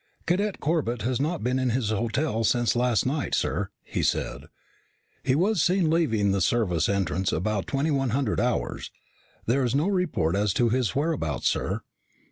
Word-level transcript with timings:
"Cadet 0.25 0.59
Corbett 0.59 1.03
has 1.03 1.21
not 1.21 1.43
been 1.43 1.59
in 1.59 1.69
his 1.69 1.91
hotel 1.91 2.43
since 2.43 2.75
last 2.75 3.05
night, 3.05 3.35
sir," 3.35 3.69
he 3.83 4.01
said. 4.01 4.45
"He 5.21 5.35
was 5.35 5.61
seen 5.61 5.91
leaving 5.91 6.31
the 6.31 6.41
service 6.41 6.89
entrance 6.89 7.31
at 7.31 7.37
about 7.37 7.67
2100 7.67 8.39
hours. 8.39 8.89
There 9.45 9.63
is 9.63 9.75
no 9.75 9.87
report 9.87 10.35
as 10.35 10.53
to 10.55 10.69
his 10.69 10.95
whereabouts, 10.95 11.47
sir." 11.47 11.81